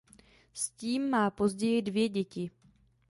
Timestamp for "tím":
0.69-1.09